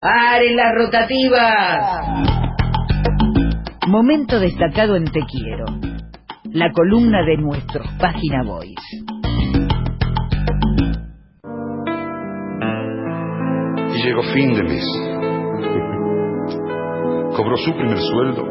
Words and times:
¡Paren 0.00 0.54
las 0.54 0.72
rotativas! 0.76 2.06
Momento 3.88 4.38
destacado 4.38 4.94
en 4.94 5.06
Te 5.06 5.18
Quiero. 5.26 5.64
La 6.52 6.70
columna 6.70 7.24
de 7.26 7.36
nuestros 7.38 7.84
Página 7.98 8.44
Boys. 8.44 8.78
Y 13.92 14.02
llegó 14.04 14.22
fin 14.32 14.54
de 14.54 14.62
mes. 14.62 14.86
Cobró 17.36 17.56
su 17.56 17.72
primer 17.72 17.98
sueldo 17.98 18.44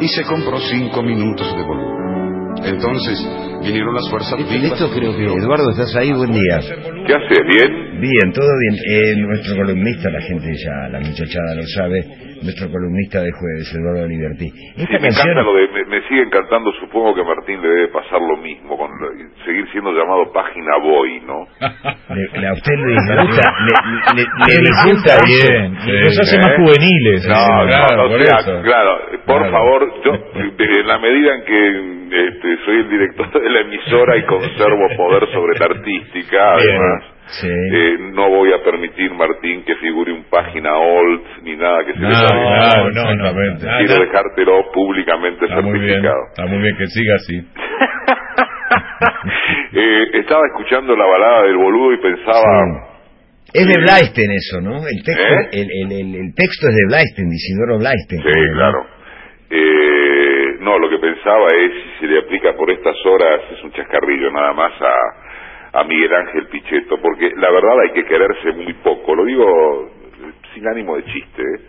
y 0.00 0.08
se 0.08 0.24
compró 0.24 0.58
cinco 0.60 1.02
minutos 1.02 1.54
de 1.54 1.62
volumen. 1.62 2.64
Entonces 2.64 3.28
vinieron 3.60 3.94
las 3.94 4.08
fuerzas 4.08 4.40
Esto 4.40 4.90
creo 4.94 5.14
que 5.14 5.24
Eduardo, 5.26 5.70
¿estás 5.72 5.94
ahí? 5.96 6.10
Buen 6.10 6.32
día. 6.32 6.93
¿Qué 7.06 7.12
haces? 7.12 7.40
¿Bien? 7.46 8.00
Bien, 8.00 8.32
todo 8.32 8.48
bien. 8.60 8.74
Eh, 8.80 9.16
nuestro 9.20 9.56
columnista, 9.56 10.10
la 10.10 10.20
gente 10.22 10.48
ya, 10.56 10.88
la 10.88 11.00
muchachada 11.00 11.54
lo 11.54 11.64
sabe, 11.76 12.00
nuestro 12.40 12.70
columnista 12.70 13.20
de 13.20 13.30
jueves, 13.30 13.68
Eduardo 13.76 14.08
Liberty. 14.08 14.48
Esta 14.76 14.98
me, 14.98 15.08
canción... 15.08 15.36
lo 15.44 15.54
de, 15.54 15.84
me, 15.84 16.00
sigue 16.08 16.22
encantando, 16.22 16.72
supongo 16.80 17.14
que 17.14 17.20
a 17.20 17.24
Martín 17.24 17.60
le 17.60 17.68
debe 17.68 17.88
pasar 17.88 18.20
lo 18.20 18.36
mismo, 18.38 18.76
con 18.76 18.90
seguir 19.44 19.68
siendo 19.72 19.92
llamado 19.92 20.32
Página 20.32 20.78
Boy, 20.82 21.20
¿no? 21.26 21.44
Le, 22.14 22.46
a 22.46 22.52
usted 22.52 22.74
le 22.74 22.92
disgusta, 22.92 23.52
le, 24.14 24.22
le, 24.22 24.58
disgusta 24.60 25.16
bien, 25.24 25.72
nos 25.72 26.20
hace 26.20 26.38
más 26.38 26.56
juveniles. 26.56 27.26
No, 27.26 27.64
no, 27.64 28.16
claro, 28.18 28.62
claro, 28.62 28.98
por 29.26 29.50
favor, 29.50 29.94
yo, 30.04 30.12
en 30.58 30.86
la 30.86 30.98
medida 30.98 31.34
en 31.34 31.44
que 31.44 31.94
este, 32.14 32.56
soy 32.64 32.76
el 32.76 32.88
director 32.88 33.32
de 33.32 33.50
la 33.50 33.60
emisora 33.60 34.16
y 34.16 34.22
conservo 34.24 34.88
poder 34.96 35.28
sobre 35.32 35.58
la 35.58 35.66
artística, 35.66 36.52
además 36.52 36.93
eh, 37.42 37.96
no 38.12 38.28
voy 38.28 38.52
a 38.52 38.62
permitir, 38.62 39.10
Martín, 39.12 39.64
que 39.64 39.74
figure 39.76 40.12
un 40.12 40.24
página 40.24 40.76
old 40.76 41.22
ni 41.42 41.56
nada 41.56 41.82
que 41.84 41.94
se 41.94 41.98
no, 41.98 42.10
no, 42.10 42.90
no, 42.90 43.14
no, 43.14 43.32
Quiero 43.58 44.04
dejártelo 44.04 44.70
públicamente 44.72 45.46
está 45.46 45.62
certificado. 45.62 45.72
Muy 45.72 45.80
bien, 45.80 46.04
está 46.28 46.44
muy 46.46 46.58
bien 46.58 46.76
que 46.76 46.86
siga 46.86 47.14
así. 47.16 47.36
eh, 49.72 50.10
estaba 50.20 50.42
escuchando 50.48 50.94
la 50.96 51.06
balada 51.06 51.44
del 51.44 51.56
boludo 51.56 51.94
y 51.94 51.98
pensaba... 51.98 52.90
Es 53.52 53.66
de 53.68 53.76
Blaisten 53.80 54.30
eso, 54.32 54.60
¿no? 54.60 54.86
El 54.86 55.02
texto, 55.04 55.22
¿Eh? 55.22 55.48
el, 55.52 55.70
el, 55.70 55.92
el, 56.14 56.34
texto 56.34 56.68
es 56.68 56.74
de 56.74 56.86
Blaisten, 56.88 57.28
de 57.28 57.36
Isidoro 57.36 57.78
Blaisten. 57.78 58.18
Sí, 58.18 58.32
claro. 58.52 58.86
Eh, 59.48 60.56
no, 60.60 60.76
lo 60.78 60.90
que 60.90 60.98
pensaba 60.98 61.46
es, 61.54 61.72
si 61.72 61.90
se 62.00 62.06
le 62.12 62.18
aplica 62.18 62.52
por 62.56 62.68
estas 62.70 62.96
horas, 63.06 63.42
es 63.52 63.62
un 63.62 63.70
chascarrillo 63.72 64.30
nada 64.32 64.52
más 64.54 64.72
a 64.80 64.92
a 65.74 65.84
Miguel 65.84 66.14
Ángel 66.14 66.46
Pichetto, 66.46 67.00
porque 67.00 67.30
la 67.36 67.50
verdad 67.50 67.80
hay 67.82 67.90
que 67.92 68.04
quererse 68.04 68.52
muy 68.52 68.72
poco, 68.74 69.14
lo 69.14 69.24
digo 69.24 69.90
sin 70.54 70.66
ánimo 70.68 70.96
de 70.96 71.04
chiste, 71.04 71.42
¿eh? 71.42 71.60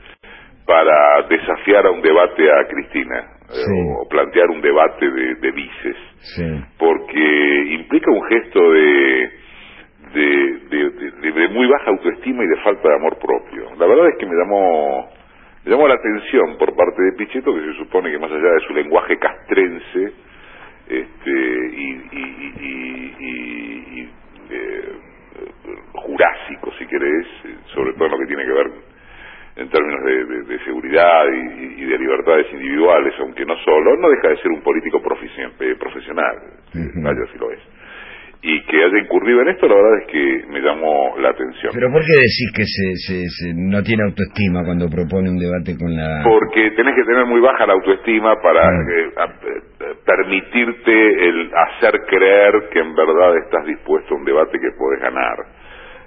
para 0.66 1.24
desafiar 1.28 1.86
a 1.88 1.92
un 1.92 2.02
debate 2.02 2.50
a 2.50 2.68
Cristina, 2.68 3.20
eh, 3.50 4.00
o 4.00 4.08
plantear 4.08 4.48
un 4.50 4.62
debate 4.62 5.10
de, 5.10 5.36
de 5.36 5.52
vices, 5.52 5.98
porque 6.78 7.66
implica 7.72 8.12
un 8.12 8.24
gesto 8.28 8.72
de 8.72 9.46
de, 10.16 11.32
de, 11.32 11.48
muy 11.50 11.68
baja 11.68 11.92
autoestima 11.92 12.44
y 12.44 12.48
de 12.48 12.58
falta 12.58 12.88
de 12.88 12.96
amor 12.96 13.18
propio. 13.20 13.70
La 13.78 13.86
verdad 13.86 14.08
es 14.10 14.18
que 14.18 14.26
me 14.26 14.36
llamó, 14.36 15.10
me 15.66 15.72
llamó 15.72 15.88
la 15.88 15.96
atención 15.96 16.58
por 16.58 16.76
parte 16.76 17.02
de 17.02 17.18
Pichetto, 17.18 17.54
que 17.54 17.62
se 17.62 17.74
supone 17.74 18.12
que 18.12 18.20
más 18.20 18.32
allá 18.32 18.50
de 18.50 18.60
su 18.68 18.74
lenguaje 18.74 19.18
castrense, 19.18 20.14
este, 20.90 21.32
y, 21.78 21.96
eh, 24.50 24.92
jurásico, 25.94 26.72
si 26.78 26.86
querés, 26.86 27.28
sobre 27.74 27.94
todo 27.94 28.06
en 28.06 28.12
lo 28.12 28.18
que 28.20 28.28
tiene 28.28 28.44
que 28.46 28.52
ver 28.52 28.72
en 29.58 29.70
términos 29.70 30.04
de, 30.48 30.60
seguridad 30.66 31.24
y, 31.32 31.86
de 31.86 31.98
libertades 31.98 32.48
individuales, 32.52 33.14
aunque 33.20 33.46
no 33.46 33.56
solo, 33.64 33.96
no 33.98 34.10
deja 34.10 34.30
de 34.30 34.38
ser 34.38 34.52
un 34.52 34.62
político 34.62 34.98
eh, 34.98 35.76
profesional, 35.80 36.36
vaya 36.74 37.32
si 37.32 37.38
lo 37.40 37.52
es 37.52 37.60
y 38.46 38.62
que 38.66 38.78
haya 38.78 39.00
incurrido 39.00 39.42
en 39.42 39.50
esto, 39.50 39.68
la 39.68 39.74
verdad 39.74 40.00
es 40.02 40.08
que 40.08 40.46
me 40.54 40.62
llamó 40.62 41.18
la 41.18 41.30
atención. 41.30 41.74
¿Pero 41.74 41.90
por 41.92 42.02
qué 42.02 42.14
decís 42.14 42.52
que 42.54 42.64
se, 42.64 43.54
no 43.56 43.82
tiene 43.82 44.04
autoestima 44.04 44.64
cuando 44.64 44.88
propone 44.88 45.32
un 45.32 45.40
debate 45.40 45.76
con 45.76 45.90
la...? 45.90 46.22
Porque 46.24 46.70
tenés 46.78 46.94
que 46.94 47.04
tener 47.06 47.26
muy 47.26 47.42
baja 47.42 47.66
la 47.66 47.74
autoestima 47.74 48.36
para 48.44 48.70
eh, 48.70 49.10
eh, 49.10 49.62
permitirte 50.06 51.28
el 51.30 51.52
hacer 51.54 52.06
creer 52.06 52.70
que 52.72 52.80
en 52.80 52.96
verdad 52.96 53.38
estás 53.38 53.66
dispuesto 53.66 54.14
a 54.14 54.18
un 54.18 54.26
debate 54.26 54.60
que 54.60 54.72
puedes 54.78 55.02
ganar. 55.02 55.38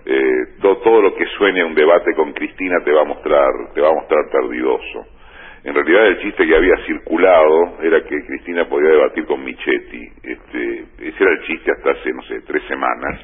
Eh, 0.06 0.56
todo, 0.62 0.78
todo 0.78 1.02
lo 1.02 1.14
que 1.14 1.26
suene 1.36 1.60
a 1.60 1.66
un 1.66 1.74
debate 1.74 2.14
con 2.14 2.32
Cristina 2.32 2.76
te 2.84 2.92
va 2.92 3.02
a 3.02 3.04
mostrar, 3.04 3.50
te 3.74 3.80
va 3.80 3.88
a 3.88 3.94
mostrar 3.94 4.30
perdidoso. 4.30 5.06
En 5.64 5.74
realidad 5.74 6.06
el 6.06 6.20
chiste 6.20 6.46
que 6.46 6.54
había 6.54 6.76
circulado 6.86 7.82
era 7.82 8.00
que 8.02 8.24
Cristina 8.24 8.66
podía 8.68 8.90
debatir 8.90 9.26
con 9.26 9.44
Michetti. 9.44 10.06
Este, 10.22 10.84
ese 10.98 11.22
era 11.22 11.32
el 11.32 11.42
chiste 11.42 11.72
hasta 11.72 11.90
hace, 11.90 12.12
no 12.12 12.22
sé, 12.22 12.40
tres 12.46 12.62
semanas. 12.68 13.20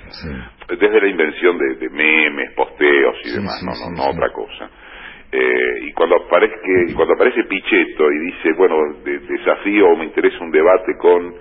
Desde 0.69 1.01
la 1.01 1.09
invención 1.09 1.57
de, 1.57 1.89
memes, 1.89 2.53
posteos 2.55 3.17
y 3.25 3.33
demás, 3.37 3.63
no, 3.63 3.73
no, 3.73 3.97
no 3.97 4.11
otra 4.11 4.33
cosa. 4.33 4.69
Eh, 5.37 5.89
y 5.89 5.93
cuando 5.93 6.15
aparece, 6.15 6.95
cuando 6.95 7.15
aparece 7.15 7.43
Pichetto 7.43 8.09
y 8.13 8.19
dice, 8.21 8.53
bueno, 8.57 8.77
desafío 9.05 9.89
o 9.89 9.97
me 9.97 10.05
interesa 10.05 10.39
un 10.41 10.53
debate 10.53 10.97
con 10.97 11.35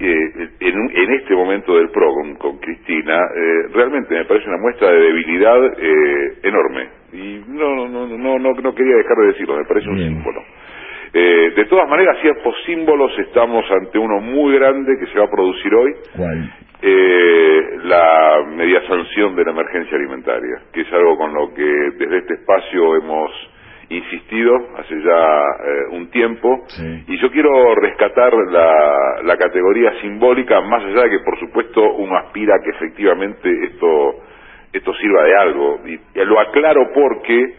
eh, 0.00 0.48
en, 0.60 0.90
en, 0.94 1.12
este 1.14 1.34
momento 1.34 1.76
del 1.76 1.88
PRO 1.88 2.12
con, 2.38 2.58
Cristina, 2.58 3.14
eh, 3.14 3.68
realmente 3.72 4.14
me 4.14 4.26
parece 4.26 4.48
una 4.48 4.58
muestra 4.58 4.90
de 4.90 5.00
debilidad 5.00 5.64
eh, 5.78 6.38
enorme. 6.42 6.88
Y 7.12 7.42
no, 7.48 7.88
no, 7.88 8.06
no, 8.06 8.38
no, 8.38 8.52
no 8.52 8.74
quería 8.74 8.96
dejar 8.96 9.16
de 9.16 9.26
decirlo, 9.28 9.56
me 9.56 9.64
parece 9.64 9.88
un 9.88 9.98
símbolo. 9.98 10.42
Eh, 11.14 11.52
de 11.54 11.64
todas 11.66 11.88
maneras, 11.88 12.16
por 12.42 12.54
símbolos, 12.64 13.18
estamos 13.18 13.64
ante 13.70 13.98
uno 13.98 14.20
muy 14.20 14.54
grande 14.54 14.92
que 14.98 15.06
se 15.06 15.18
va 15.18 15.26
a 15.26 15.30
producir 15.30 15.74
hoy. 15.74 15.92
Eh, 16.80 17.51
la 17.82 18.44
media 18.48 18.86
sanción 18.86 19.34
de 19.36 19.44
la 19.44 19.50
emergencia 19.50 19.96
alimentaria, 19.96 20.62
que 20.72 20.82
es 20.82 20.92
algo 20.92 21.16
con 21.16 21.34
lo 21.34 21.52
que 21.54 21.64
desde 21.98 22.18
este 22.18 22.34
espacio 22.34 22.96
hemos 22.96 23.30
insistido 23.88 24.54
hace 24.78 24.94
ya 25.02 25.40
eh, 25.64 25.96
un 25.96 26.10
tiempo. 26.10 26.64
Y 27.06 27.18
yo 27.18 27.30
quiero 27.30 27.74
rescatar 27.74 28.32
la, 28.50 29.20
la, 29.24 29.36
categoría 29.36 30.00
simbólica 30.00 30.60
más 30.62 30.82
allá 30.84 31.02
de 31.02 31.10
que 31.10 31.24
por 31.24 31.38
supuesto 31.38 31.82
uno 31.94 32.16
aspira 32.16 32.54
a 32.54 32.62
que 32.62 32.70
efectivamente 32.70 33.50
esto 33.64 34.22
esto 34.72 34.94
sirva 34.94 35.24
de 35.24 35.36
algo. 35.36 35.80
Y, 35.86 36.00
lo 36.24 36.40
aclaro 36.40 36.90
porque 36.94 37.56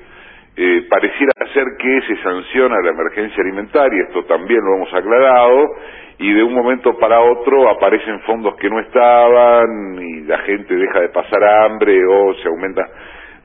eh, 0.56 0.86
pareciera 0.90 1.34
ser 1.54 1.66
que 1.80 2.02
se 2.08 2.22
sanciona 2.22 2.76
la 2.84 2.92
emergencia 2.92 3.42
alimentaria 3.42 4.04
esto 4.08 4.24
también 4.26 4.60
lo 4.64 4.76
hemos 4.76 4.94
aclarado 4.94 5.76
y 6.20 6.32
de 6.32 6.44
un 6.44 6.54
momento 6.54 6.98
para 7.00 7.20
otro 7.20 7.70
aparecen 7.70 8.20
fondos 8.22 8.56
que 8.58 8.70
no 8.70 8.80
estaban 8.80 10.00
y 10.00 10.22
la 10.22 10.38
gente 10.40 10.76
deja 10.76 11.02
de 11.02 11.10
pasar 11.10 11.44
hambre 11.44 11.98
o 12.08 12.34
se 12.36 12.48
aumenta 12.48 12.84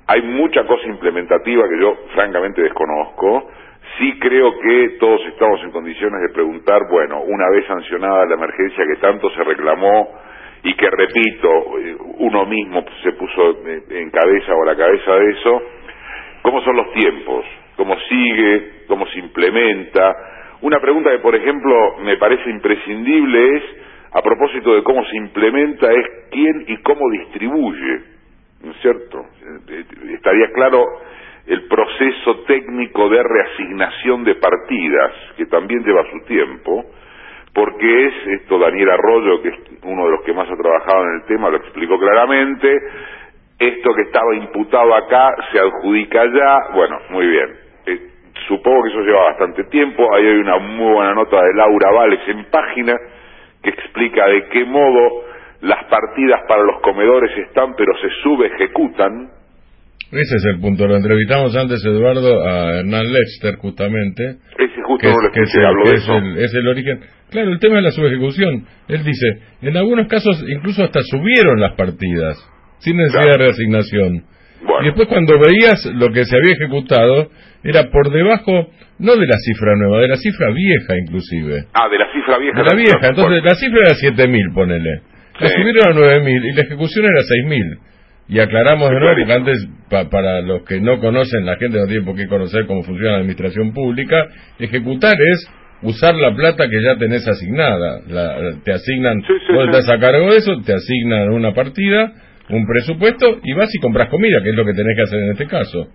hay 0.09 0.23
mucha 0.23 0.65
cosa 0.65 0.87
implementativa 0.87 1.69
que 1.69 1.79
yo 1.79 1.95
francamente 2.15 2.63
desconozco. 2.63 3.51
Sí 3.99 4.19
creo 4.19 4.59
que 4.59 4.97
todos 4.99 5.21
estamos 5.27 5.63
en 5.63 5.71
condiciones 5.71 6.23
de 6.23 6.33
preguntar, 6.33 6.81
bueno, 6.91 7.21
una 7.21 7.51
vez 7.51 7.67
sancionada 7.67 8.25
la 8.25 8.35
emergencia 8.35 8.85
que 8.87 9.01
tanto 9.01 9.31
se 9.31 9.45
reclamó 9.45 10.09
y 10.63 10.75
que, 10.75 10.89
repito, 10.91 11.79
eh, 11.79 11.97
uno 12.21 12.47
mismo 12.47 12.85
se 13.03 13.13
puso 13.13 13.51
eh, 13.67 13.83
en 13.91 14.11
cabeza 14.11 14.55
o 14.55 14.63
a 14.63 14.67
la 14.67 14.77
cabeza 14.77 15.15
de 15.15 15.31
eso, 15.31 15.63
¿cómo 16.43 16.63
son 16.63 16.77
los 16.77 16.93
tiempos? 16.93 17.45
¿Cómo 17.77 17.97
sigue? 18.09 18.85
¿Cómo 18.89 19.07
se 19.07 19.19
implementa? 19.19 20.15
Una 20.63 20.81
pregunta 20.81 21.11
que, 21.11 21.21
por 21.21 21.35
ejemplo, 21.35 21.99
me 22.01 22.17
parece 22.17 22.51
imprescindible 22.51 23.57
es, 23.57 23.63
a 24.13 24.23
propósito 24.23 24.75
de 24.75 24.83
cómo 24.83 25.05
se 25.05 25.17
implementa, 25.17 25.93
es 25.93 26.07
quién 26.31 26.65
y 26.67 26.77
cómo 26.79 27.09
distribuye 27.11 28.19
¿no 28.63 28.73
es 28.73 28.77
cierto? 28.81 29.25
Estaría 30.15 30.51
claro 30.53 30.85
el 31.47 31.67
proceso 31.67 32.41
técnico 32.47 33.09
de 33.09 33.23
reasignación 33.23 34.25
de 34.25 34.35
partidas, 34.35 35.13
que 35.37 35.47
también 35.47 35.83
lleva 35.85 36.05
su 36.11 36.21
tiempo, 36.27 36.85
porque 37.55 38.07
es 38.07 38.15
esto 38.41 38.59
Daniel 38.59 38.91
Arroyo, 38.91 39.43
que 39.43 39.49
es 39.49 39.55
uno 39.83 40.05
de 40.05 40.11
los 40.11 40.23
que 40.23 40.35
más 40.35 40.49
ha 40.51 40.57
trabajado 40.57 41.05
en 41.05 41.15
el 41.21 41.23
tema, 41.27 41.49
lo 41.49 41.57
explicó 41.57 41.99
claramente, 41.99 42.69
esto 43.59 43.91
que 43.95 44.03
estaba 44.03 44.37
imputado 44.37 44.95
acá 44.95 45.35
se 45.53 45.59
adjudica 45.59 46.23
allá, 46.23 46.59
bueno, 46.75 46.97
muy 47.11 47.27
bien. 47.27 47.49
Eh, 47.87 47.99
supongo 48.47 48.85
que 48.85 48.91
eso 48.91 49.01
lleva 49.01 49.25
bastante 49.31 49.65
tiempo, 49.65 50.07
ahí 50.15 50.27
hay 50.27 50.37
una 50.37 50.59
muy 50.59 50.93
buena 50.93 51.15
nota 51.15 51.43
de 51.43 51.55
Laura 51.55 51.91
Vales 51.91 52.21
en 52.29 52.45
página 52.51 52.95
que 53.63 53.71
explica 53.71 54.27
de 54.27 54.49
qué 54.49 54.65
modo 54.65 55.25
las 55.61 55.85
partidas 55.87 56.41
para 56.47 56.63
los 56.63 56.81
comedores 56.83 57.37
están 57.47 57.75
pero 57.77 57.93
se 58.01 58.09
subejecutan. 58.23 59.31
Ese 60.11 60.37
es 60.37 60.45
el 60.55 60.61
punto. 60.61 60.87
Lo 60.87 60.97
entrevistamos 60.97 61.55
antes, 61.55 61.85
Eduardo, 61.85 62.43
a 62.43 62.79
Hernán 62.79 63.13
Lester, 63.13 63.57
justamente. 63.57 64.37
Ese 64.57 64.83
justo 64.83 65.07
no 65.07 65.21
lo 65.21 65.31
que 65.31 65.43
es, 65.43 65.55
el, 65.55 66.39
es 66.39 66.55
el 66.55 66.67
origen. 66.67 67.01
Claro, 67.31 67.51
el 67.51 67.59
tema 67.59 67.77
de 67.77 67.83
la 67.83 67.91
subejecución. 67.91 68.65
Él 68.89 69.05
dice, 69.05 69.43
en 69.61 69.77
algunos 69.77 70.09
casos 70.09 70.43
incluso 70.49 70.83
hasta 70.83 71.01
subieron 71.03 71.61
las 71.61 71.75
partidas, 71.75 72.39
sin 72.79 72.97
necesidad 72.97 73.25
de 73.33 73.39
reasignación. 73.39 74.25
Bueno. 74.63 74.83
Y 74.83 74.85
después 74.87 75.09
cuando 75.09 75.39
veías 75.39 75.85
lo 75.95 76.09
que 76.13 76.25
se 76.25 76.37
había 76.37 76.55
ejecutado, 76.55 77.31
era 77.65 77.91
por 77.91 78.11
debajo, 78.11 78.71
no 78.99 79.17
de 79.17 79.27
la 79.27 79.37
cifra 79.39 79.77
nueva, 79.77 80.01
de 80.03 80.09
la 80.09 80.17
cifra 80.17 80.51
vieja 80.53 80.97
inclusive. 81.05 81.65
Ah, 81.75 81.89
de 81.89 81.99
la 81.99 82.07
cifra 82.13 82.39
vieja. 82.39 82.59
De 82.59 82.65
la 82.65 82.75
vieja, 82.77 83.09
entonces 83.09 83.43
la 83.45 83.55
cifra 83.55 83.79
era 83.87 83.95
7.000, 83.95 84.53
ponele. 84.55 85.03
La 85.41 85.49
Sí. 85.49 85.55
subieron 85.55 85.89
a 85.89 85.95
9.000 85.95 86.45
y 86.45 86.53
la 86.53 86.63
ejecución 86.63 87.05
era 87.07 87.23
6.000. 87.23 87.79
Y 88.31 88.41
aclaramos 88.41 88.91
de 88.91 88.99
nuevo, 89.01 89.15
porque 89.17 89.33
antes, 89.33 89.69
pa- 89.89 90.11
para 90.11 90.41
los 90.43 90.63
que 90.65 90.81
no 90.81 90.99
conocen, 91.01 91.47
la 91.47 91.57
gente 91.57 91.79
no 91.79 91.87
tiene 91.87 92.05
por 92.05 92.15
qué 92.17 92.27
conocer 92.27 92.67
cómo 92.67 92.83
funciona 92.83 93.13
la 93.13 93.19
administración 93.19 93.73
pública, 93.73 94.27
ejecutar 94.59 95.15
es 95.33 95.49
usar 95.83 96.15
la 96.17 96.35
plata 96.35 96.69
que 96.69 96.83
ya 96.83 96.97
tenés 96.99 97.27
asignada. 97.27 98.01
La- 98.09 98.37
te 98.65 98.73
asignan, 98.73 99.23
Sí, 99.23 99.33
vos 99.55 99.67
estás 99.67 99.89
a 99.89 99.99
cargo 99.99 100.31
de 100.33 100.37
eso, 100.39 100.53
te 100.67 100.75
asignan 100.75 101.31
una 101.31 101.55
partida, 101.55 102.13
un 102.51 102.67
presupuesto, 102.67 103.39
y 103.43 103.53
vas 103.55 103.69
y 103.75 103.79
compras 103.81 104.09
comida, 104.09 104.41
que 104.43 104.51
es 104.51 104.57
lo 104.57 104.65
que 104.65 104.73
tenés 104.75 104.97
que 104.97 105.03
hacer 105.03 105.19
en 105.21 105.31
este 105.33 105.47
caso. 105.47 105.89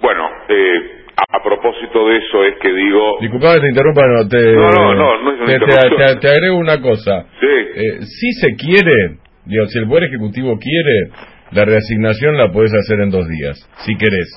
Bueno, 0.00 0.28
eh, 0.48 1.04
a, 1.16 1.36
a 1.38 1.42
propósito 1.42 2.08
de 2.08 2.18
eso 2.18 2.44
es 2.44 2.54
que 2.60 2.72
digo... 2.72 3.18
Disculpame 3.20 3.54
que 3.56 3.60
te 3.60 3.68
interrumpa, 3.68 4.02
no, 4.06 4.28
te, 4.28 4.52
No, 4.52 4.70
no, 4.70 4.94
no, 4.94 5.22
no 5.22 5.30
es 5.46 5.58
te, 5.60 5.66
te- 5.66 5.96
te- 5.96 6.20
te 6.20 6.28
agrego 6.28 6.56
una 6.56 6.80
cosa. 6.80 7.26
Sí, 7.40 7.46
Eh, 7.46 8.00
si 8.02 8.32
se 8.32 8.54
quiere, 8.56 9.18
digo, 9.44 9.66
si 9.66 9.78
el 9.78 9.86
Poder 9.88 10.04
Ejecutivo 10.04 10.58
quiere, 10.58 11.10
la 11.52 11.64
reasignación 11.64 12.36
la 12.36 12.50
podés 12.52 12.72
hacer 12.74 13.00
en 13.00 13.10
dos 13.10 13.26
días, 13.28 13.56
si 13.84 13.96
querés. 13.96 14.28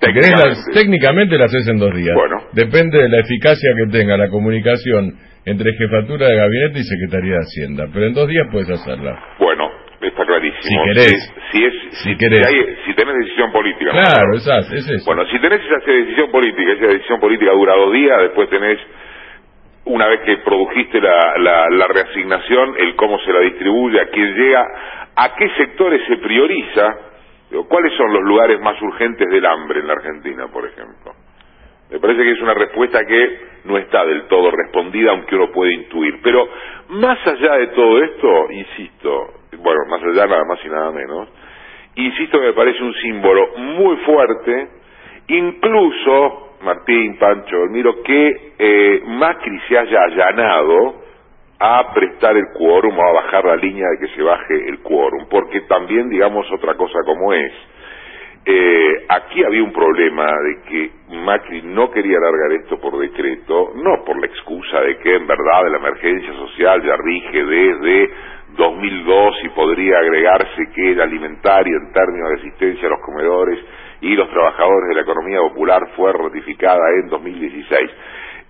Querés, 0.00 0.30
la- 0.32 0.36
técnicamente. 0.42 0.72
técnicamente 0.74 1.38
la 1.38 1.44
haces 1.44 1.68
en 1.68 1.78
dos 1.78 1.94
días. 1.94 2.14
Bueno. 2.14 2.36
Depende 2.52 2.98
de 2.98 3.08
la 3.08 3.20
eficacia 3.20 3.70
que 3.76 3.92
tenga 3.96 4.16
la 4.16 4.28
comunicación 4.30 5.14
entre 5.44 5.72
Jefatura 5.74 6.26
de 6.28 6.36
Gabinete 6.36 6.80
y 6.80 6.82
Secretaría 6.82 7.34
de 7.34 7.38
Hacienda. 7.38 7.84
Pero 7.92 8.06
en 8.06 8.12
dos 8.14 8.26
días 8.28 8.46
puedes 8.50 8.68
hacerla. 8.70 9.16
Bueno, 9.38 9.51
Si 10.62 10.74
querés. 10.84 11.34
Si, 11.50 11.58
si 11.58 11.64
es, 11.64 11.74
Si 12.02 12.16
querés. 12.16 12.46
hay- 12.46 12.76
si 12.86 12.94
tenés 12.94 13.14
decisión 13.16 13.52
política. 13.52 13.90
Claro, 13.90 14.34
esas, 14.36 14.72
es 14.72 14.88
eso. 14.88 15.04
Bueno, 15.06 15.26
si 15.30 15.38
tenés 15.40 15.60
esa 15.60 15.78
decisión 15.90 16.30
política, 16.30 16.72
esa 16.72 16.86
decisión 16.86 17.20
política 17.20 17.52
dura 17.52 17.74
dos 17.76 17.92
días, 17.92 18.18
después 18.22 18.48
tenés, 18.50 18.78
una 19.84 20.06
vez 20.06 20.20
que 20.20 20.36
produjiste 20.38 21.00
la, 21.00 21.34
la, 21.38 21.66
la 21.70 21.86
reasignación, 21.88 22.74
el 22.78 22.94
cómo 22.96 23.18
se 23.20 23.32
la 23.32 23.40
distribuye, 23.40 24.00
a 24.00 24.06
quién 24.08 24.34
llega, 24.34 24.64
a 25.16 25.34
qué 25.36 25.48
sectores 25.56 26.00
se 26.06 26.16
prioriza, 26.18 26.96
cuáles 27.68 27.92
son 27.96 28.12
los 28.12 28.22
lugares 28.22 28.60
más 28.60 28.80
urgentes 28.80 29.28
del 29.28 29.44
hambre 29.44 29.80
en 29.80 29.86
la 29.88 29.92
Argentina, 29.94 30.46
por 30.52 30.66
ejemplo. 30.66 31.12
Me 31.92 32.00
parece 32.00 32.22
que 32.22 32.30
es 32.30 32.40
una 32.40 32.54
respuesta 32.54 33.04
que 33.04 33.38
no 33.64 33.76
está 33.76 34.04
del 34.06 34.22
todo 34.26 34.50
respondida, 34.50 35.10
aunque 35.10 35.36
uno 35.36 35.52
puede 35.52 35.74
intuir. 35.74 36.20
Pero 36.22 36.48
más 36.88 37.18
allá 37.26 37.56
de 37.56 37.66
todo 37.68 38.02
esto, 38.02 38.50
insisto, 38.50 39.26
bueno, 39.58 39.80
más 39.90 40.02
allá 40.02 40.26
nada 40.26 40.44
más 40.44 40.58
y 40.64 40.68
nada 40.68 40.90
menos, 40.90 41.28
insisto 41.96 42.40
que 42.40 42.46
me 42.46 42.52
parece 42.54 42.82
un 42.82 42.94
símbolo 42.94 43.48
muy 43.58 43.96
fuerte, 43.98 44.68
incluso, 45.28 46.56
Martín, 46.62 47.18
Pancho, 47.18 47.56
miro 47.70 48.02
que 48.02 48.52
eh, 48.58 49.02
Macri 49.04 49.60
se 49.68 49.76
haya 49.76 50.02
allanado 50.04 51.02
a 51.58 51.92
prestar 51.92 52.36
el 52.36 52.46
quórum 52.56 52.98
o 52.98 53.02
a 53.02 53.12
bajar 53.12 53.44
la 53.44 53.56
línea 53.56 53.86
de 53.90 53.98
que 54.06 54.14
se 54.14 54.22
baje 54.22 54.54
el 54.66 54.80
quórum, 54.80 55.26
porque 55.28 55.60
también 55.62 56.08
digamos 56.08 56.50
otra 56.52 56.74
cosa 56.74 56.98
como 57.04 57.34
es. 57.34 57.52
Eh, 58.44 59.04
aquí 59.08 59.44
había 59.44 59.62
un 59.62 59.72
problema 59.72 60.26
de 60.26 60.62
que 60.68 60.90
Macri 61.16 61.62
no 61.62 61.90
quería 61.92 62.18
alargar 62.18 62.52
esto 62.60 62.80
por 62.80 62.98
decreto, 62.98 63.70
no 63.76 64.04
por 64.04 64.18
la 64.18 64.26
excusa 64.26 64.80
de 64.80 64.98
que 64.98 65.14
en 65.14 65.26
verdad 65.28 65.62
la 65.70 65.78
emergencia 65.78 66.32
social 66.34 66.82
ya 66.82 66.96
rige 66.96 67.44
desde 67.44 68.10
2002 68.56 69.34
y 69.44 69.48
podría 69.50 69.98
agregarse 69.98 70.70
que 70.74 70.90
el 70.90 71.00
alimentario 71.00 71.76
en 71.76 71.92
términos 71.92 72.30
de 72.30 72.34
asistencia 72.40 72.88
a 72.88 72.90
los 72.90 73.00
comedores 73.00 73.58
y 74.00 74.16
los 74.16 74.28
trabajadores 74.30 74.88
de 74.88 74.94
la 74.96 75.02
economía 75.02 75.38
popular 75.38 75.88
fue 75.94 76.12
ratificada 76.12 76.82
en 77.00 77.08
2016. 77.08 77.90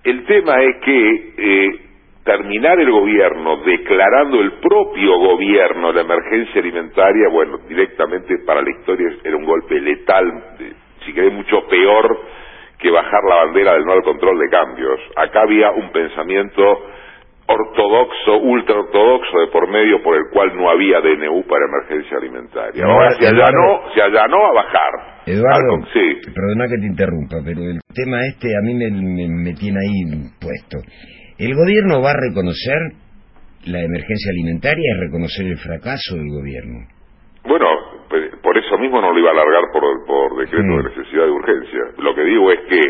El 0.03 0.25
tema 0.25 0.55
es 0.61 0.77
que 0.83 1.33
eh, 1.37 1.79
terminar 2.23 2.79
el 2.79 2.89
gobierno 2.91 3.57
declarando 3.65 4.39
el 4.41 4.53
propio 4.59 5.17
gobierno 5.19 5.91
la 5.91 6.01
emergencia 6.01 6.61
alimentaria, 6.61 7.27
bueno, 7.31 7.57
directamente 7.67 8.35
para 8.45 8.61
la 8.61 8.69
historia 8.71 9.07
era 9.23 9.35
un 9.35 9.43
golpe 9.45 9.79
letal, 9.79 10.25
de- 10.57 10.73
si 11.05 11.13
querés 11.13 11.33
mucho 11.33 11.67
peor 11.69 12.19
que 12.79 12.89
bajar 12.91 13.19
la 13.29 13.35
bandera 13.45 13.73
del 13.73 13.85
no 13.85 13.93
al 13.93 14.03
control 14.03 14.37
de 14.39 14.49
cambios. 14.49 14.99
Acá 15.17 15.41
había 15.41 15.71
un 15.71 15.91
pensamiento 15.91 16.63
ortodoxo, 17.45 18.37
ultra 18.41 18.79
ortodoxo 18.79 19.39
de 19.39 19.47
por 19.47 19.69
medio 19.69 20.01
por 20.01 20.15
el 20.15 20.23
cual 20.31 20.55
no 20.55 20.69
había 20.69 20.99
DNU 21.01 21.43
para 21.45 21.65
emergencia 21.65 22.17
alimentaria. 22.17 22.85
Ahora 22.85 23.11
se 23.19 23.27
allanó, 23.27 23.81
se 23.93 24.01
allanó 24.01 24.45
a 24.47 24.53
bajar. 24.53 24.91
Eduardo, 25.25 25.85
sí. 25.93 26.21
perdona 26.33 26.67
que 26.69 26.77
te 26.79 26.85
interrumpa, 26.87 27.37
pero 27.45 27.61
el 27.61 27.79
tema 27.93 28.17
este 28.27 28.47
a 28.57 28.61
mí 28.61 28.73
me, 28.75 28.91
me- 28.91 29.43
me 29.43 29.53
tiene 29.55 29.77
ahí 29.79 30.29
puesto. 30.39 30.77
¿El 31.37 31.55
gobierno 31.55 32.01
va 32.01 32.11
a 32.11 32.19
reconocer 32.29 32.77
la 33.65 33.79
emergencia 33.81 34.31
alimentaria 34.31 34.83
y 34.95 34.99
reconocer 35.05 35.45
el 35.47 35.57
fracaso 35.57 36.15
del 36.15 36.29
gobierno? 36.29 36.87
Bueno, 37.45 37.67
pe- 38.09 38.37
por 38.41 38.57
eso 38.57 38.77
mismo 38.77 39.01
no 39.01 39.11
lo 39.13 39.19
iba 39.19 39.29
a 39.29 39.33
alargar 39.33 39.63
por, 39.73 39.83
por 40.05 40.37
decreto 40.39 40.63
Mm. 40.63 40.77
de 40.77 40.83
necesidad 40.89 41.25
de 41.25 41.31
urgencia. 41.31 41.79
Lo 41.99 42.15
que 42.15 42.23
digo 42.23 42.51
es 42.51 42.59
que 42.69 42.81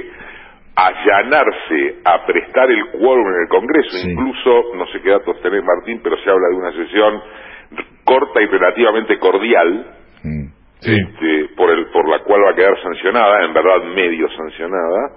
allanarse 0.76 1.96
a 2.04 2.26
prestar 2.26 2.70
el 2.72 2.92
quórum 3.00 3.28
en 3.28 3.42
el 3.44 3.48
Congreso, 3.50 3.98
Sí. 3.98 4.12
incluso, 4.12 4.76
no 4.76 4.88
sé 4.88 5.02
qué 5.02 5.10
datos 5.12 5.40
tenés 5.42 5.64
Martín, 5.64 6.02
pero 6.04 6.18
se 6.18 6.30
habla 6.30 6.48
de 6.50 6.56
una 6.56 6.72
sesión 6.72 7.22
corta 8.04 8.42
y 8.42 8.46
relativamente 8.48 9.18
cordial, 9.20 9.86
Mm. 10.24 10.46
Sí. 10.80 10.96
este, 10.96 11.56
por, 11.56 11.70
el, 11.70 11.86
por 11.92 12.10
la 12.10 12.20
cual 12.24 12.42
va 12.46 12.52
a 12.52 12.56
quedar 12.56 12.74
sancionada, 12.82 13.46
en 13.46 13.54
verdad 13.54 13.84
medio 13.96 14.28
sancionada. 14.30 15.12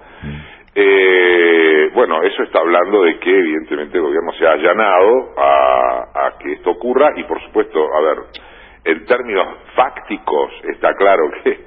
Eh, 0.75 1.56
bueno, 1.97 2.21
eso 2.21 2.43
está 2.43 2.59
hablando 2.59 3.01
de 3.05 3.17
que 3.17 3.31
evidentemente 3.39 3.97
el 3.97 4.03
gobierno 4.03 4.31
se 4.33 4.45
ha 4.45 4.51
allanado 4.51 5.33
a, 5.35 6.27
a 6.27 6.37
que 6.37 6.53
esto 6.53 6.69
ocurra 6.69 7.11
y 7.15 7.23
por 7.23 7.41
supuesto, 7.41 7.79
a 7.91 8.01
ver, 8.01 8.17
en 8.85 9.03
términos 9.05 9.47
fácticos 9.75 10.51
está 10.75 10.93
claro 10.93 11.23
que 11.43 11.57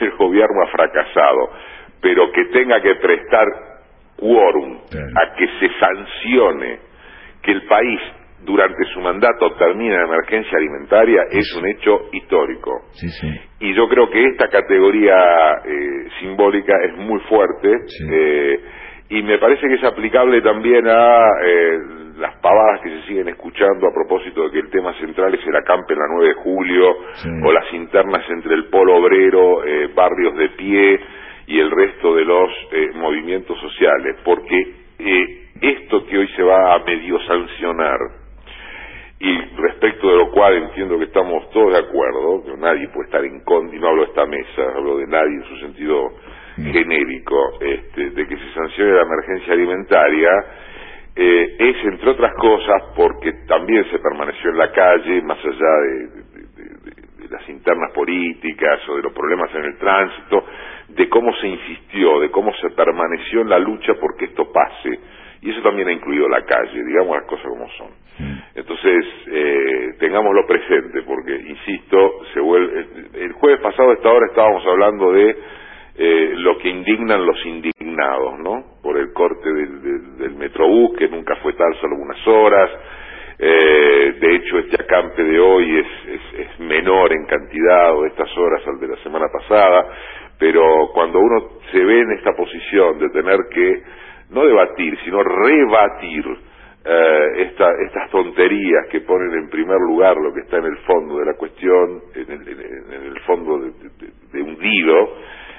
el 0.00 0.10
gobierno 0.16 0.62
ha 0.62 0.70
fracasado, 0.70 1.50
pero 2.00 2.32
que 2.32 2.46
tenga 2.46 2.80
que 2.80 2.94
prestar 2.94 3.46
quórum 4.16 4.78
a 5.20 5.36
que 5.36 5.46
se 5.60 5.68
sancione 5.78 6.78
que 7.42 7.52
el 7.52 7.66
país 7.66 8.00
durante 8.40 8.84
su 8.94 9.00
mandato 9.00 9.52
termine 9.56 9.96
en 9.96 10.00
emergencia 10.02 10.56
alimentaria 10.56 11.24
es 11.30 11.54
un 11.56 11.66
hecho 11.68 12.08
histórico. 12.12 12.70
Sí, 12.92 13.08
sí. 13.10 13.28
Y 13.60 13.74
yo 13.74 13.86
creo 13.88 14.08
que 14.08 14.22
esta 14.28 14.48
categoría 14.48 15.14
eh, 15.62 16.08
simbólica 16.20 16.72
es 16.84 16.96
muy 16.96 17.20
fuerte 17.28 17.70
Sí. 17.86 18.04
eh, 18.10 18.60
y 19.10 19.22
me 19.22 19.38
parece 19.38 19.66
que 19.68 19.74
es 19.74 19.84
aplicable 19.84 20.40
también 20.40 20.86
a 20.88 21.18
eh, 21.44 21.78
las 22.18 22.36
pavadas 22.36 22.80
que 22.80 22.88
se 22.90 23.02
siguen 23.06 23.28
escuchando 23.28 23.86
a 23.88 23.92
propósito 23.92 24.44
de 24.44 24.50
que 24.50 24.58
el 24.60 24.70
tema 24.70 24.92
central 24.94 25.34
es 25.34 25.46
el 25.46 25.56
acampe 25.56 25.92
en 25.92 25.98
la 25.98 26.06
9 26.10 26.28
de 26.28 26.34
julio 26.34 26.96
Sí. 27.16 27.28
o 27.44 27.52
las 27.52 27.72
internas 27.74 28.22
entre 28.30 28.54
el 28.54 28.66
polo 28.66 28.96
obrero, 28.96 29.64
eh, 29.64 29.90
barrios 29.94 30.36
de 30.36 30.48
pie 30.50 31.00
y 31.46 31.60
el 31.60 31.70
resto 31.70 32.14
de 32.14 32.24
los 32.24 32.50
eh, 32.72 32.90
movimientos 32.94 33.58
sociales, 33.60 34.16
porque 34.24 34.72
eh, 34.98 35.48
esto 35.60 36.06
que 36.06 36.18
hoy 36.18 36.28
se 36.36 36.42
va 36.42 36.74
a 36.74 36.78
medio 36.80 37.20
sancionar 37.26 37.98
y 39.20 39.38
respecto 39.56 40.08
de 40.08 40.16
lo 40.16 40.30
cual 40.30 40.54
entiendo 40.54 40.98
que 40.98 41.04
estamos 41.04 41.48
todos 41.50 41.72
de 41.72 41.78
acuerdo, 41.78 42.42
que 42.44 42.56
nadie 42.58 42.88
puede 42.88 43.06
estar 43.06 43.24
en 43.24 43.40
contra, 43.44 43.76
y 43.76 43.80
no 43.80 43.88
hablo 43.88 44.02
de 44.02 44.08
esta 44.08 44.26
mesa, 44.26 44.62
hablo 44.76 44.98
de 44.98 45.06
nadie 45.06 45.34
en 45.36 45.44
su 45.44 45.56
sentido 45.58 46.10
genérico, 46.56 47.58
este, 47.60 48.10
de 48.10 48.26
que 48.28 48.36
se 48.36 48.52
sancione 48.54 48.92
la 48.92 49.02
emergencia 49.02 49.52
alimentaria, 49.54 50.30
eh, 51.16 51.56
es 51.58 51.76
entre 51.84 52.10
otras 52.10 52.34
cosas 52.34 52.82
porque 52.96 53.32
también 53.46 53.84
se 53.90 53.98
permaneció 53.98 54.50
en 54.50 54.58
la 54.58 54.72
calle, 54.72 55.22
más 55.22 55.38
allá 55.44 55.50
de, 55.82 55.98
de- 55.98 56.46
de- 56.56 56.74
de- 56.90 57.22
de 57.22 57.28
las 57.30 57.48
internas 57.48 57.92
políticas 57.92 58.80
o 58.88 58.96
de 58.96 59.02
los 59.02 59.12
problemas 59.12 59.54
en 59.54 59.64
el 59.64 59.76
tránsito, 59.78 60.44
de 60.88 61.08
cómo 61.08 61.32
se 61.36 61.48
insistió, 61.48 62.20
de 62.20 62.30
cómo 62.30 62.52
se 62.60 62.70
permaneció 62.70 63.40
en 63.42 63.48
la 63.50 63.58
lucha 63.58 63.94
porque 64.00 64.26
esto 64.26 64.50
pase. 64.52 64.98
Y 65.42 65.50
eso 65.50 65.60
también 65.62 65.88
ha 65.88 65.92
incluido 65.92 66.28
la 66.28 66.42
calle, 66.44 66.82
digamos 66.84 67.16
las 67.16 67.26
cosas 67.26 67.46
como 67.46 67.68
son. 67.72 67.88
Entonces, 68.54 69.04
eh, 69.26 69.94
tengámoslo 69.98 70.46
presente, 70.46 71.02
porque, 71.02 71.34
insisto, 71.34 72.24
se 72.32 72.40
vuelve, 72.40 72.78
el, 73.14 73.22
el 73.22 73.32
jueves 73.32 73.60
pasado 73.60 73.90
a 73.90 73.94
esta 73.94 74.08
hora 74.10 74.26
estábamos 74.30 74.64
hablando 74.66 75.12
de 75.12 75.36
eh, 75.96 76.32
lo 76.38 76.58
que 76.58 76.68
indignan 76.68 77.24
los 77.24 77.46
indignados, 77.46 78.40
¿no? 78.40 78.64
Por 78.82 78.98
el 78.98 79.12
corte 79.12 79.48
del, 79.52 80.16
del, 80.18 80.34
Metrobús, 80.34 80.96
que 80.98 81.08
nunca 81.08 81.36
fue 81.36 81.52
tal, 81.52 81.72
solo 81.80 81.96
unas 81.96 82.26
horas. 82.26 82.70
Eh, 83.38 84.16
de 84.20 84.34
hecho, 84.34 84.58
este 84.58 84.82
acampe 84.82 85.22
de 85.22 85.38
hoy 85.38 85.78
es, 85.78 86.20
es, 86.40 86.60
menor 86.60 87.12
en 87.12 87.26
cantidad 87.26 87.94
o 87.94 88.06
estas 88.06 88.28
horas 88.36 88.66
al 88.66 88.80
de 88.80 88.88
la 88.88 88.96
semana 89.02 89.26
pasada, 89.32 89.86
pero 90.38 90.62
cuando 90.92 91.18
uno 91.20 91.60
se 91.70 91.78
ve 91.78 92.00
en 92.00 92.12
esta 92.12 92.32
posición 92.32 92.98
de 92.98 93.10
tener 93.10 93.38
que 93.52 93.82
no 94.30 94.44
debatir, 94.46 94.98
sino 95.04 95.22
rebatir 95.22 96.24
eh, 96.84 97.26
esta, 97.36 97.68
estas 97.86 98.10
tonterías 98.10 98.88
que 98.90 99.00
ponen 99.02 99.32
en 99.32 99.48
primer 99.48 99.78
lugar 99.78 100.16
lo 100.16 100.32
que 100.34 100.40
está 100.40 100.58
en 100.58 100.66
el 100.66 100.78
fondo 100.78 101.18
de 101.18 101.26
la 101.26 101.34
cuestión, 101.34 102.02
en 102.14 102.30
el, 102.30 102.48
en 102.48 103.02
el 103.02 103.20
fondo 103.20 103.58
de, 103.58 103.70
de, 103.70 104.12
de 104.32 104.42
hundido, 104.42 105.16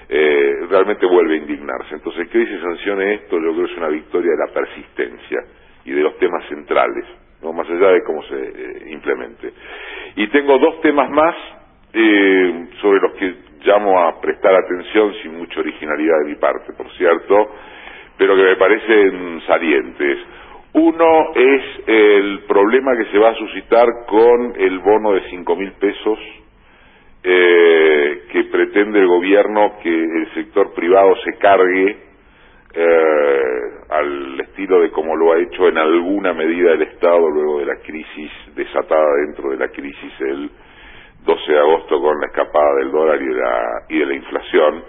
eh, 0.07 0.53
realmente 0.69 1.05
vuelve 1.05 1.35
a 1.35 1.38
indignarse. 1.38 1.95
Entonces, 1.95 2.27
que 2.29 2.38
hoy 2.38 2.47
se 2.47 2.62
sancione 2.62 3.13
esto, 3.15 3.38
yo 3.38 3.53
creo 3.53 3.65
que 3.65 3.71
es 3.71 3.77
una 3.77 3.89
victoria 3.89 4.31
de 4.31 4.47
la 4.47 4.53
persistencia 4.53 5.39
y 5.85 5.91
de 5.91 6.01
los 6.01 6.17
temas 6.17 6.45
centrales, 6.47 7.05
no 7.41 7.53
más 7.53 7.69
allá 7.69 7.89
de 7.89 8.03
cómo 8.03 8.24
se 8.24 8.35
eh, 8.35 8.91
implemente. 8.91 9.51
Y 10.15 10.27
tengo 10.27 10.57
dos 10.59 10.81
temas 10.81 11.09
más 11.09 11.35
eh, 11.93 12.67
sobre 12.81 13.00
los 13.00 13.13
que 13.13 13.35
llamo 13.63 14.00
a 14.00 14.19
prestar 14.21 14.53
atención 14.53 15.13
sin 15.21 15.38
mucha 15.38 15.59
originalidad 15.59 16.19
de 16.24 16.29
mi 16.29 16.35
parte, 16.35 16.74
por 16.74 16.89
cierto, 16.97 17.51
pero 18.17 18.35
que 18.35 18.43
me 18.43 18.55
parecen 18.55 19.41
salientes. 19.47 20.19
Uno 20.74 21.31
es 21.33 21.63
el 21.88 22.39
problema 22.47 22.97
que 22.97 23.05
se 23.12 23.17
va 23.17 23.29
a 23.29 23.35
suscitar 23.35 23.88
con 24.07 24.53
el 24.57 24.79
bono 24.79 25.13
de 25.13 25.21
cinco 25.29 25.55
mil 25.55 25.71
pesos 25.74 26.19
eh, 27.24 27.94
que 28.35 28.43
pretende 28.51 28.99
el 28.99 29.07
gobierno 29.07 29.77
que 29.81 29.89
el 29.89 30.33
sector 30.33 30.73
privado 30.73 31.15
se 31.23 31.37
cargue 31.37 31.97
eh, 32.73 33.59
al 33.89 34.41
estilo 34.41 34.81
de 34.81 34.91
como 34.91 35.15
lo 35.15 35.31
ha 35.31 35.39
hecho 35.39 35.69
en 35.69 35.77
alguna 35.77 36.33
medida 36.33 36.73
el 36.73 36.81
Estado 36.81 37.29
luego 37.29 37.59
de 37.59 37.65
la 37.67 37.77
crisis 37.77 38.29
desatada 38.53 39.05
dentro 39.25 39.51
de 39.51 39.57
la 39.57 39.69
crisis 39.69 40.11
el 40.19 40.51
12 41.23 41.49
de 41.49 41.59
agosto 41.59 42.01
con 42.01 42.19
la 42.19 42.27
escapada 42.27 42.75
del 42.79 42.91
dólar 42.91 43.21
y 43.21 43.25
de 43.25 43.33
la, 43.35 43.61
y 43.87 43.99
de 43.99 44.05
la 44.05 44.15
inflación, 44.15 44.83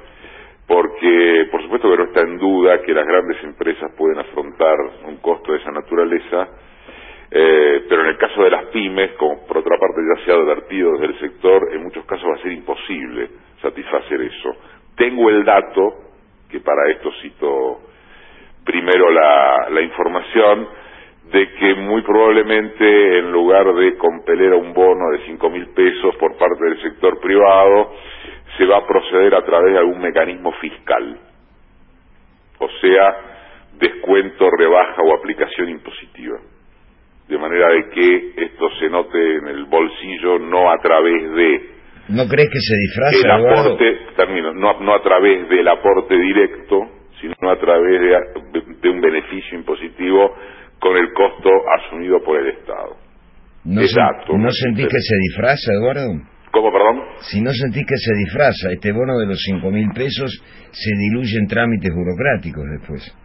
porque 0.66 1.46
por 1.52 1.62
supuesto 1.62 1.88
que 1.88 1.98
no 1.98 2.04
está 2.06 2.22
en 2.22 2.38
duda 2.38 2.82
que 2.82 2.92
las 2.92 3.06
grandes 3.06 3.44
empresas 3.44 3.92
pueden 3.96 4.18
afrontar 4.18 4.76
un 5.06 5.18
costo 5.18 5.52
de 5.52 5.58
esa 5.58 5.70
naturaleza, 5.70 6.48
eh, 7.30 7.84
pero 7.88 8.02
en 8.02 8.08
el 8.08 8.18
caso 8.18 8.42
de 8.42 8.50
las 8.50 8.66
pymes, 8.66 9.12
como 9.12 9.46
por 9.46 9.58
otra 9.58 9.76
parte 9.78 10.00
ya 10.02 10.24
se 10.24 10.30
ha 10.30 10.34
advertido 10.34 10.92
desde 10.92 11.06
el 11.06 11.20
sector, 11.20 11.68
en 11.72 11.82
muchos 11.82 12.04
casos 12.06 12.28
va 12.28 12.34
a 12.34 12.42
ser 12.42 12.52
imposible 12.52 13.30
satisfacer 13.60 14.20
eso. 14.22 14.56
Tengo 14.96 15.28
el 15.30 15.44
dato, 15.44 15.94
que 16.48 16.60
para 16.60 16.90
esto 16.90 17.10
cito 17.22 17.80
primero 18.64 19.10
la, 19.10 19.68
la 19.70 19.80
información, 19.80 20.68
de 21.30 21.52
que 21.54 21.74
muy 21.74 22.02
probablemente 22.02 23.18
en 23.18 23.32
lugar 23.32 23.74
de 23.74 23.96
compeler 23.96 24.52
a 24.52 24.56
un 24.56 24.72
bono 24.72 25.10
de 25.10 25.26
cinco 25.26 25.50
mil 25.50 25.68
pesos 25.70 26.14
por 26.16 26.36
parte 26.36 26.64
del 26.64 26.80
sector 26.80 27.18
privado, 27.20 27.92
se 28.56 28.64
va 28.64 28.78
a 28.78 28.86
proceder 28.86 29.34
a 29.34 29.44
través 29.44 29.72
de 29.72 29.78
algún 29.78 30.00
mecanismo 30.00 30.52
fiscal, 30.52 31.18
o 32.58 32.68
sea, 32.80 33.16
descuento, 33.78 34.48
rebaja 34.56 35.02
o 35.02 35.14
aplicación 35.14 35.68
impositiva, 35.68 36.38
de 37.28 37.38
manera 37.38 37.68
de 37.72 37.90
que 37.90 38.44
esto 38.44 38.68
se 38.78 38.88
note 38.88 39.18
en 39.18 39.48
el 39.48 39.64
bolsillo 39.66 40.38
no 40.38 40.70
a 40.70 40.78
través 40.78 41.34
de 41.34 41.76
¿No 42.08 42.26
crees 42.28 42.48
que 42.48 42.60
se 42.60 42.76
disfraza, 42.86 43.16
el 43.16 43.40
Eduardo? 43.42 43.60
aporte, 43.74 43.98
termino, 44.16 44.54
no, 44.54 44.80
no 44.80 44.94
a 44.94 45.02
través 45.02 45.48
del 45.48 45.66
aporte 45.66 46.16
directo, 46.16 46.82
sino 47.20 47.50
a 47.50 47.58
través 47.58 48.00
de, 48.00 48.62
de 48.80 48.90
un 48.90 49.00
beneficio 49.00 49.58
impositivo 49.58 50.32
con 50.78 50.96
el 50.96 51.12
costo 51.12 51.50
asumido 51.80 52.22
por 52.22 52.38
el 52.38 52.48
Estado. 52.48 52.96
¿No, 53.64 53.80
Exacto. 53.80 54.38
¿No 54.38 54.48
sentís 54.52 54.86
que 54.86 55.00
se 55.00 55.16
disfraza, 55.28 55.72
Eduardo? 55.72 56.22
¿Cómo, 56.52 56.70
perdón? 56.70 57.02
Si 57.22 57.40
no 57.42 57.50
sentís 57.50 57.84
que 57.84 57.96
se 57.96 58.14
disfraza, 58.14 58.70
este 58.72 58.92
bono 58.92 59.18
de 59.18 59.26
los 59.26 59.42
cinco 59.44 59.72
mil 59.72 59.88
pesos 59.92 60.30
se 60.70 60.90
diluye 60.96 61.38
en 61.40 61.48
trámites 61.48 61.90
burocráticos 61.92 62.64
después. 62.78 63.16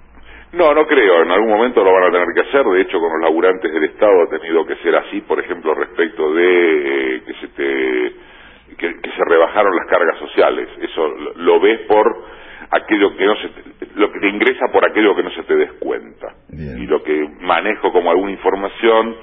No, 0.54 0.74
no 0.74 0.86
creo. 0.86 1.24
En 1.24 1.32
algún 1.32 1.50
momento 1.50 1.84
lo 1.84 1.94
van 1.94 2.04
a 2.06 2.12
tener 2.12 2.28
que 2.36 2.42
hacer. 2.42 2.66
De 2.66 2.82
hecho, 2.82 3.00
con 3.00 3.12
los 3.14 3.22
laburantes 3.22 3.72
del 3.72 3.86
Estado 3.86 4.24
ha 4.24 4.30
tenido 4.30 4.66
que 4.66 4.76
ser 4.78 4.96
así, 4.96 5.22
por 5.22 5.40
ejemplo, 5.40 5.74
respecto 5.74 6.34
de 6.34 7.16
eh, 7.18 7.24
que 7.26 7.34
se 7.36 7.48
te 7.50 8.14
que, 8.78 9.00
que 9.02 9.12
se 9.12 9.24
rebajaron 9.26 9.76
las 9.76 9.88
cargas 9.88 10.18
sociales. 10.20 10.68
Eso 10.82 11.08
lo, 11.08 11.34
lo 11.36 11.60
ves 11.60 11.80
por 11.88 12.24
aquello 12.72 13.16
que 13.16 13.26
no 13.26 13.36
se 13.38 13.48
te- 13.50 13.88
lo 13.96 14.12
que 14.12 14.20
te 14.20 14.28
ingresa 14.30 14.68
por 14.72 14.86
aquello 14.90 15.16
que 15.16 15.24
no 15.24 15.32
se 15.32 15.44
te 15.44 15.56
descuenta. 15.56 16.36
Bien. 16.50 16.78
Y 16.80 16.88
lo 16.88 17.02
que 17.04 17.30
manejo 17.42 17.92
como 17.92 18.10
alguna 18.12 18.32
información 18.32 19.16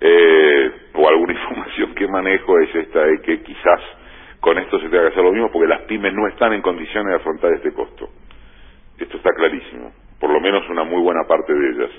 eh, 0.00 0.72
o 0.94 1.08
alguna 1.08 1.32
información 1.40 1.94
que 1.94 2.06
manejo 2.08 2.58
es 2.60 2.74
esta 2.74 3.04
de 3.04 3.20
que 3.22 3.42
quizás 3.42 3.80
con 4.40 4.58
esto 4.58 4.78
se 4.80 4.88
tenga 4.88 5.02
que 5.04 5.08
hacer 5.12 5.24
lo 5.24 5.32
mismo 5.32 5.50
porque 5.52 5.68
las 5.68 5.82
pymes 5.82 6.12
no 6.12 6.26
están 6.28 6.52
en 6.52 6.62
condiciones 6.62 7.10
de 7.10 7.16
afrontar 7.16 7.52
este 7.54 7.72
costo. 7.72 8.08
Esto 8.98 9.16
está 9.16 9.30
clarísimo, 9.30 9.92
por 10.22 10.30
lo 10.30 10.40
menos 10.40 10.62
una 10.70 10.84
muy 10.84 11.02
buena 11.02 11.24
parte 11.26 11.52
de 11.52 11.68
ellas. 11.70 11.90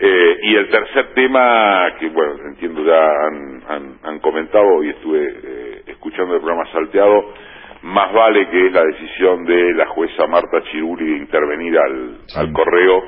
Eh, 0.00 0.36
y 0.44 0.54
el 0.56 0.68
tercer 0.70 1.12
tema, 1.14 1.94
que 2.00 2.08
bueno, 2.08 2.36
entiendo 2.46 2.82
ya 2.82 3.04
han, 3.26 3.62
han, 3.68 3.98
han 4.02 4.18
comentado 4.20 4.82
y 4.82 4.88
estuve 4.88 5.20
eh, 5.44 5.82
escuchando 5.88 6.34
el 6.36 6.40
programa 6.40 6.64
salteado, 6.72 7.34
más 7.82 8.10
vale 8.14 8.48
que 8.48 8.66
es 8.66 8.72
la 8.72 8.82
decisión 8.82 9.44
de 9.44 9.74
la 9.74 9.86
jueza 9.88 10.26
Marta 10.26 10.62
Chiruli 10.72 11.04
de 11.04 11.18
intervenir 11.18 11.78
al, 11.78 12.16
Sí. 12.26 12.38
al 12.40 12.50
correo 12.54 13.04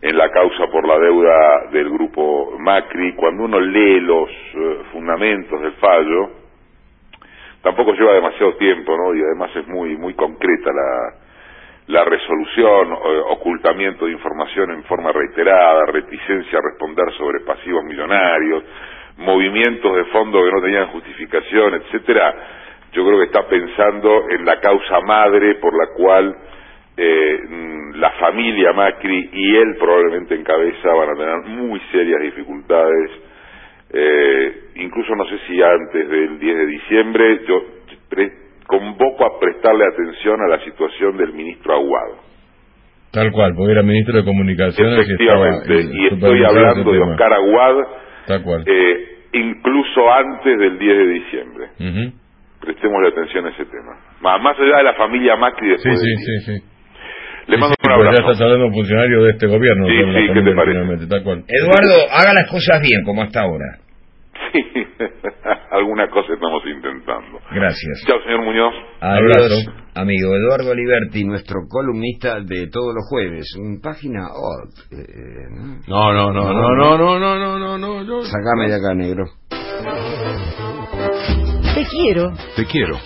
en 0.00 0.16
la 0.16 0.30
causa 0.30 0.66
por 0.72 0.88
la 0.88 0.98
deuda 0.98 1.66
del 1.72 1.90
grupo 1.90 2.56
Macri. 2.58 3.14
Cuando 3.14 3.44
uno 3.44 3.60
lee 3.60 4.00
los 4.00 4.30
eh, 4.30 4.78
fundamentos 4.92 5.60
del 5.60 5.72
fallo, 5.72 6.30
tampoco 7.62 7.92
lleva 7.92 8.14
demasiado 8.14 8.54
tiempo, 8.54 8.96
¿no? 8.96 9.14
Y 9.14 9.20
además 9.22 9.50
es 9.54 9.68
muy 9.68 9.94
muy 9.98 10.14
concreta 10.14 10.70
la, 10.72 11.27
la 11.88 12.04
resolución, 12.04 12.92
eh, 12.92 13.22
ocultamiento 13.30 14.06
de 14.06 14.12
información 14.12 14.70
en 14.70 14.84
forma 14.84 15.12
reiterada, 15.12 15.86
reticencia 15.86 16.58
a 16.58 16.62
responder 16.62 17.12
sobre 17.16 17.40
pasivos 17.40 17.84
millonarios, 17.84 18.62
movimientos 19.18 19.96
de 19.96 20.04
fondo 20.06 20.42
que 20.42 20.52
no 20.52 20.60
tenían 20.62 20.86
justificación, 20.88 21.74
etcétera. 21.74 22.34
Yo 22.92 23.04
creo 23.04 23.18
que 23.18 23.26
está 23.26 23.46
pensando 23.46 24.24
en 24.30 24.44
la 24.44 24.60
causa 24.60 25.00
madre 25.00 25.56
por 25.56 25.72
la 25.76 25.92
cual 25.94 26.36
eh, 26.96 27.40
mm, 27.48 27.94
la 27.96 28.10
familia 28.12 28.72
Macri 28.72 29.30
y 29.32 29.56
él 29.56 29.76
probablemente 29.78 30.34
en 30.34 30.44
cabeza 30.44 30.88
van 30.94 31.10
a 31.10 31.14
tener 31.14 31.36
muy 31.46 31.80
serias 31.92 32.20
dificultades 32.22 33.10
eh, 33.90 34.68
incluso 34.76 35.14
no 35.16 35.24
sé 35.26 35.38
si 35.46 35.62
antes 35.62 36.08
del 36.08 36.38
10 36.38 36.56
de 36.56 36.66
diciembre, 36.66 37.40
yo 37.46 37.64
convoco 38.68 39.24
a 39.26 39.40
prestarle 39.40 39.84
atención 39.86 40.38
a 40.40 40.48
la 40.56 40.62
situación 40.64 41.16
del 41.16 41.32
ministro 41.32 41.74
Aguado. 41.74 42.18
Tal 43.10 43.32
cual, 43.32 43.54
porque 43.56 43.72
era 43.72 43.82
ministro 43.82 44.18
de 44.18 44.24
Comunicaciones 44.24 45.08
y 45.08 45.12
estaba 45.24 45.48
Efectivamente, 45.48 45.96
y 45.96 46.06
estoy 46.14 46.44
hablando 46.44 46.92
de. 46.92 46.98
Oscar 47.00 47.32
Aguad, 47.32 47.76
Tal 48.26 48.42
cual. 48.42 48.62
eh, 48.66 49.08
incluso 49.32 50.12
antes 50.12 50.58
del 50.58 50.78
10 50.78 50.96
de 50.98 51.06
diciembre. 51.08 51.64
Ujú. 51.80 52.12
Prestémosle 52.60 53.08
atención 53.08 53.46
a 53.46 53.50
ese 53.50 53.64
tema. 53.64 53.96
Más, 54.20 54.42
más 54.42 54.58
allá 54.60 54.76
de 54.76 54.82
la 54.84 54.94
familia 54.94 55.36
Macri 55.36 55.66
Sí, 55.68 55.72
después 55.72 56.00
sí, 56.00 56.06
del 56.06 56.18
sí, 56.18 56.24
10. 56.26 56.44
sí. 56.44 56.66
Le 57.48 57.54
Sí, 57.56 57.60
mando 57.62 57.74
sí, 57.80 57.88
un 57.88 57.94
porque 57.94 58.04
ya 58.04 58.08
abrazo. 58.10 58.30
estás 58.30 58.40
hablando 58.42 58.62
de 58.64 58.68
un 58.68 58.74
funcionario 58.74 59.22
de 59.24 59.30
este 59.30 59.46
gobierno. 59.46 59.86
Sí, 59.88 59.94
sí, 59.96 60.32
¿qué 60.34 60.42
te 60.42 60.54
parece? 60.54 61.06
Tal 61.08 61.22
cual. 61.24 61.44
Eduardo, 61.48 61.94
haga 62.12 62.32
las 62.34 62.50
cosas 62.50 62.82
bien, 62.82 63.04
como 63.06 63.22
hasta 63.22 63.40
ahora. 63.40 63.64
Sí, 64.52 64.60
alguna 65.70 66.08
cosa 66.08 66.32
estamos 66.34 66.62
intentando. 66.66 67.38
Gracias. 67.50 68.04
Chao, 68.06 68.20
señor 68.22 68.44
Muñoz. 68.44 68.74
Adiós, 69.00 69.36
Abrazo. 69.36 69.72
amigo 69.94 70.34
Eduardo 70.34 70.72
Aliberti, 70.72 71.24
nuestro 71.24 71.60
columnista 71.68 72.40
de 72.40 72.68
todos 72.68 72.94
los 72.94 73.04
jueves. 73.08 73.46
Un 73.58 73.80
página 73.80 74.26
odd. 74.32 74.70
eh, 74.92 75.48
¿no? 75.86 76.12
No, 76.12 76.12
no, 76.12 76.32
no, 76.32 76.52
no, 76.52 76.74
no, 76.74 76.98
no, 76.98 77.18
no, 77.18 77.38
no, 77.38 77.58
no, 77.58 77.78
no, 77.78 78.04
no. 78.04 78.22
Sacame 78.22 78.68
de 78.68 78.74
acá, 78.76 78.94
negro. 78.94 79.24
Te 81.74 81.84
quiero, 81.86 82.32
Te 82.56 82.64
quiero. 82.66 82.96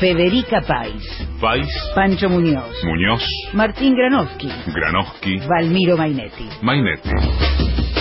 Federica 0.00 0.60
Pais, 0.66 1.28
Pais, 1.40 1.68
Pancho 1.94 2.28
Muñoz, 2.28 2.70
Muñoz, 2.84 3.22
Martín 3.54 3.94
Granowski, 3.94 4.48
Granowski, 4.74 5.38
Valmiro 5.48 5.96
Mainetti. 5.96 6.48
Mainetti. 6.62 7.10